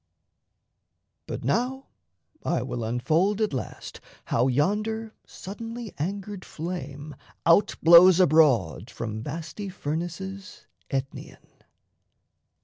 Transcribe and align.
But 1.27 1.43
now 1.43 1.89
I 2.43 2.63
will 2.63 2.83
unfold 2.83 3.39
At 3.39 3.53
last 3.53 4.01
how 4.25 4.47
yonder 4.47 5.13
suddenly 5.27 5.93
angered 5.99 6.43
flame 6.43 7.15
Out 7.45 7.75
blows 7.83 8.19
abroad 8.19 8.89
from 8.89 9.21
vasty 9.21 9.69
furnaces 9.69 10.65
Aetnaean. 10.89 11.37